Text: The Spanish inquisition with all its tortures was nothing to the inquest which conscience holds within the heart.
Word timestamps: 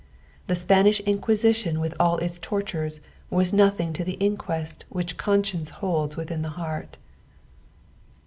The 0.47 0.55
Spanish 0.55 0.99
inquisition 1.01 1.79
with 1.79 1.93
all 1.99 2.17
its 2.17 2.39
tortures 2.39 3.01
was 3.29 3.53
nothing 3.53 3.93
to 3.93 4.03
the 4.03 4.13
inquest 4.13 4.83
which 4.89 5.15
conscience 5.15 5.69
holds 5.69 6.17
within 6.17 6.41
the 6.41 6.49
heart. 6.57 6.97